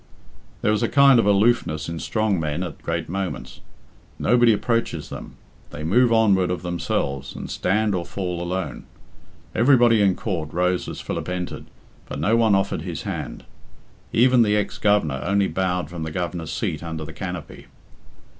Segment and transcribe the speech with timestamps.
[0.63, 3.61] There is a kind of aloofness in strong men at great moments.
[4.17, 5.35] Nobody approaches them.
[5.69, 8.85] They move onward of themselves, and stand or fall alone.
[9.53, 11.65] Everybody in court rose as Philip entered,
[12.07, 13.43] but no one offered his hand.
[14.11, 17.67] Even the ex Governor only bowed from the Governor's seat under the canopy.